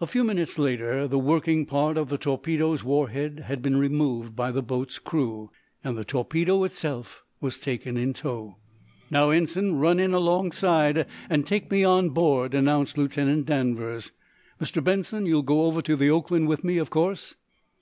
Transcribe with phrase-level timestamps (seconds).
[0.00, 4.34] A few minutes later the working part of the torpedo's war head had been removed
[4.34, 5.50] by the boat's crew,
[5.84, 8.56] and the torpedo itself was taken in tow.
[9.10, 14.10] "Now, Ensign, run in alongside, and take me on board," announced Lieutenant Danvers.
[14.58, 14.82] "Mr.
[14.82, 17.34] Benson, you'll go over to the 'Oakland' with me, of course?"